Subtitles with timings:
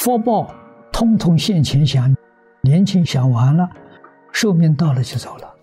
[0.00, 0.50] 福报
[0.90, 2.16] 通通现前享，
[2.62, 3.68] 年轻享完了，
[4.32, 5.54] 寿命到了就走了。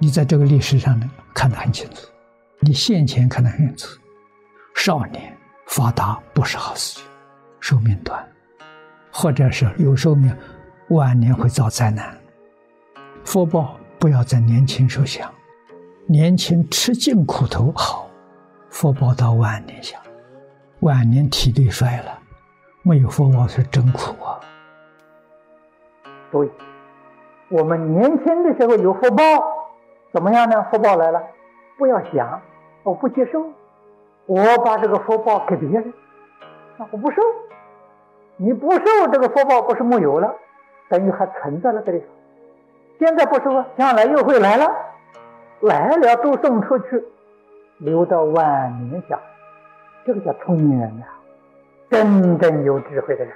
[0.00, 2.08] 你在这个历史上呢看得很清楚，
[2.58, 4.00] 你现前看得很清楚。
[4.74, 5.32] 少年
[5.68, 7.04] 发达不是好事情，
[7.60, 8.28] 寿命短，
[9.12, 10.36] 或者是有寿命，
[10.88, 12.12] 晚年会遭灾难。
[13.24, 15.32] 福报不要在年轻时候享，
[16.08, 18.10] 年轻吃尽苦头好，
[18.68, 20.00] 福报到晚年享，
[20.80, 22.18] 晚年体力衰了。
[22.82, 24.40] 没有福报是真苦啊！
[26.30, 26.50] 所以，
[27.50, 29.24] 我们年轻的时候有福报，
[30.12, 30.66] 怎么样呢？
[30.70, 31.22] 福报来了，
[31.76, 32.40] 不要想，
[32.84, 33.44] 我不接受，
[34.26, 35.92] 我把这个福报给别人，
[36.78, 37.20] 那我不受。
[38.36, 40.34] 你不受这个福报，不是没有了，
[40.88, 42.02] 等于还存在了这里。
[42.98, 44.70] 现在不收，将来又会来了，
[45.60, 47.04] 来了都送出去，
[47.78, 49.18] 留到晚年享，
[50.06, 51.08] 这个叫聪明人呀。
[51.90, 53.32] 真正有智慧的人，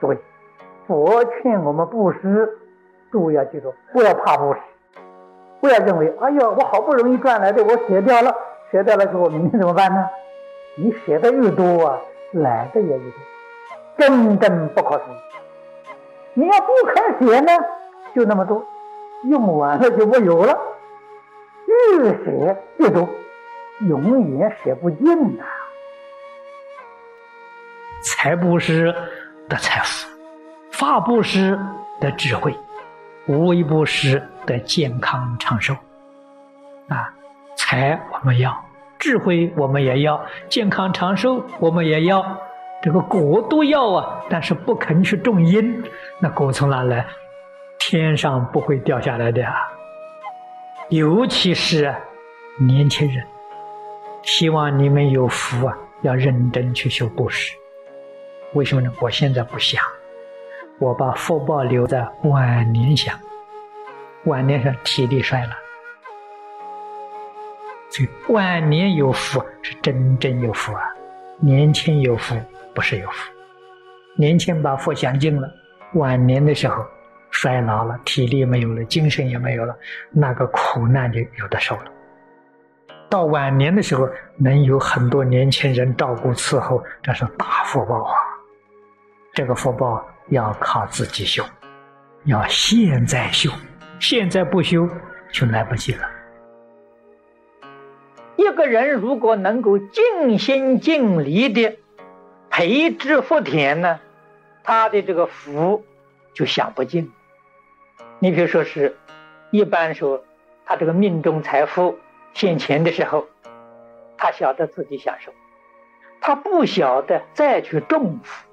[0.00, 0.18] 所以
[0.86, 2.58] 佛劝我们布施，
[3.12, 4.60] 都要记住，不要怕布施，
[5.60, 8.34] 不要认为，哎呦，我好不容易赚来的，我舍掉了，
[8.70, 10.08] 舍掉了之后，明天怎么办呢？
[10.76, 12.00] 你舍的越多啊，
[12.32, 13.18] 来的也越多，
[13.98, 15.16] 真正不可思议。
[16.34, 17.52] 你要不肯写呢，
[18.14, 18.64] 就那么多，
[19.24, 20.58] 用完了就没有了，
[21.66, 23.06] 越写越多，
[23.80, 25.44] 永远写不尽呐。
[28.02, 28.92] 财布施
[29.48, 30.08] 的财富，
[30.72, 31.58] 法布施
[32.00, 32.52] 的智慧，
[33.26, 35.74] 无为布施的健康长寿。
[36.88, 37.14] 啊，
[37.56, 38.64] 财我们要，
[38.98, 42.36] 智慧我们也要，健康长寿我们也要，
[42.82, 44.20] 这个果都要啊。
[44.28, 45.82] 但是不肯去种因，
[46.18, 47.06] 那果从哪来？
[47.78, 49.54] 天上不会掉下来的啊。
[50.88, 51.94] 尤其是
[52.58, 53.24] 年轻人，
[54.22, 57.52] 希望你们有福啊，要认真去修布施。
[58.54, 58.92] 为什么呢？
[59.00, 59.82] 我现在不想，
[60.78, 63.18] 我把福报留在晚年想，
[64.24, 65.56] 晚年上体力衰了，
[67.88, 70.82] 所以晚年有福是真正有福啊，
[71.38, 72.36] 年轻有福
[72.74, 73.32] 不是有福，
[74.16, 75.50] 年轻把福享尽了，
[75.94, 76.84] 晚年的时候
[77.30, 79.74] 衰老了，体力没有了，精神也没有了，
[80.10, 81.84] 那个苦难就有的受了。
[83.08, 88.14] 到晚年的时候，能有很多年轻人照顾伺候，这是大福报啊。
[89.34, 91.42] 这个福报要靠自己修，
[92.24, 93.50] 要现在修，
[93.98, 94.86] 现在不修
[95.32, 96.06] 就来不及了。
[98.36, 101.78] 一个人如果能够尽心尽力的
[102.50, 104.00] 培植福田呢，
[104.62, 105.82] 他的这个福
[106.34, 107.10] 就享不尽。
[108.18, 108.98] 你比如说是，
[109.50, 110.22] 一般说
[110.66, 111.98] 他这个命中财富
[112.34, 113.26] 现前的时候，
[114.18, 115.32] 他晓得自己享受，
[116.20, 118.46] 他不晓得再去种福。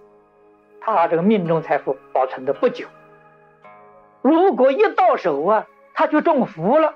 [0.95, 2.88] 他这个命中财富保存的不久，
[4.22, 6.95] 如果一到手啊，他就中福了，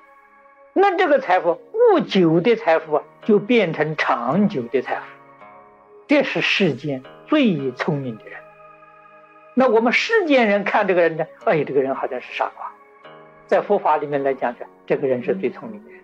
[0.73, 5.01] 那这个财富不久的财富啊，就变成长久的财富。
[6.07, 8.39] 这是世间最聪明的人。
[9.53, 12.71] 那我们世间人看这个人呢，哎，这个人好像是傻瓜。
[13.47, 15.99] 在佛法里面来讲讲，这个人是最聪明的人。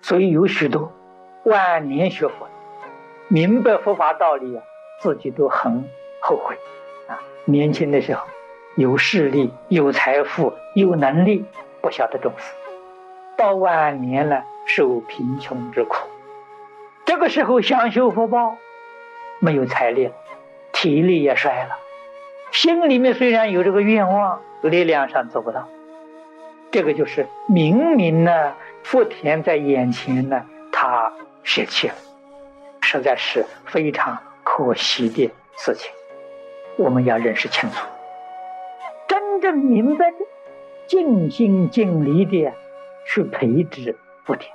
[0.00, 0.92] 所以有许多
[1.44, 2.48] 晚年学佛，
[3.28, 4.62] 明白佛法道理啊。
[5.00, 5.88] 自己都很
[6.20, 6.56] 后悔
[7.06, 7.20] 啊！
[7.44, 8.26] 年轻的时候
[8.76, 11.44] 有势力、有财富、有能力，
[11.80, 12.52] 不晓得重视；
[13.36, 15.96] 到晚年了，受贫穷之苦。
[17.04, 18.56] 这个时候想修福报，
[19.40, 20.10] 没有财力，
[20.72, 21.76] 体力也衰了，
[22.50, 25.68] 心里面虽然有这个愿望，力量上做不到。
[26.70, 31.12] 这个就是明明呢，福田在眼前呢，他
[31.42, 31.94] 舍弃了，
[32.82, 34.18] 实在是非常。
[34.50, 35.92] 可惜的事情，
[36.78, 37.86] 我们要认识清楚，
[39.08, 40.16] 真正明白的，
[40.86, 42.52] 尽心尽力的
[43.04, 44.48] 去培植福田。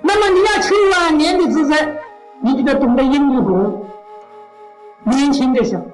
[0.00, 1.94] 那么你要求晚年的自在，
[2.40, 3.86] 你就得懂得因果。
[5.04, 5.84] 年轻的时候，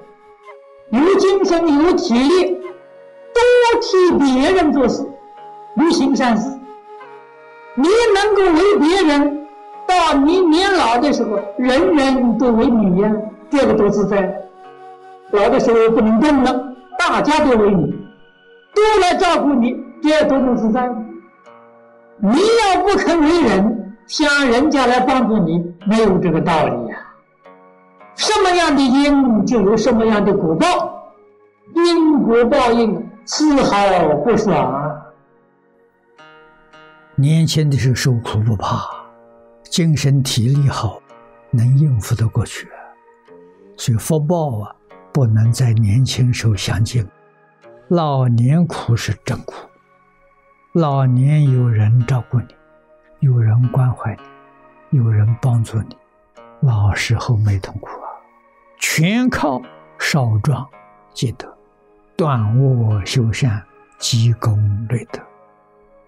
[0.91, 2.55] 有精神有体力，
[3.33, 5.05] 多替别人做事，
[5.75, 6.49] 不行善事，
[7.75, 9.47] 你能够为别人。
[9.85, 13.11] 到你年老的时候，人人都为你呀，
[13.55, 14.35] 这个多自在。
[15.29, 17.91] 老的时候不能动了，大家都为你，
[18.73, 20.89] 都来照顾你，这多么自在！
[22.17, 26.97] 你要不肯为人，想人家来帮助你，没有这个道理呀。
[28.15, 30.67] 什么样的因，就有什么样的果报，
[31.75, 33.77] 因果报应，丝毫
[34.23, 34.99] 不爽。
[37.15, 38.89] 年轻的时候受苦不怕。
[39.63, 40.99] 精神体力好，
[41.49, 42.67] 能应付得过去。
[43.75, 44.75] 所以福报啊，
[45.11, 47.07] 不能在年轻时候享尽，
[47.89, 49.53] 老年苦是真苦。
[50.73, 52.47] 老年有人照顾你，
[53.19, 54.15] 有人关怀
[54.89, 55.97] 你，有人帮助你，
[56.61, 58.09] 老时候没痛苦啊，
[58.79, 59.61] 全靠
[59.99, 60.67] 少壮
[61.13, 61.51] 积德，
[62.15, 63.63] 断恶修善，
[63.99, 65.19] 积功累德，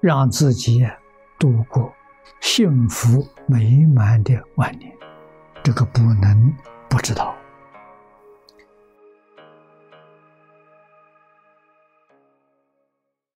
[0.01, 0.87] 让自己
[1.37, 1.93] 度过
[2.41, 4.91] 幸福美满的晚年。
[5.61, 6.53] 这个不能
[6.89, 7.35] 不知道。